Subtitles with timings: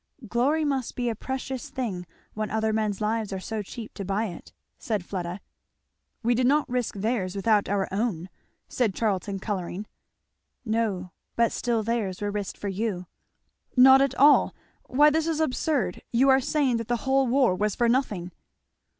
[0.27, 4.25] "Glory must be a precious thing when other men's lives are so cheap to buy
[4.25, 5.41] it," said Fleda.
[6.23, 8.27] "We did not risk theirs without our own,"
[8.67, 9.85] said Charlton colouring.
[10.65, 13.05] "No, but still theirs were risked for you."
[13.77, 14.55] "Not at all;
[14.87, 16.01] why this is absurd!
[16.11, 18.31] you are saying that the whole war was for nothing."